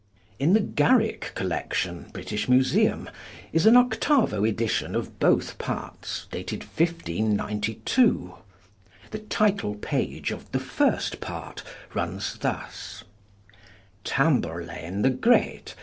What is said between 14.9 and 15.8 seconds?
the Great.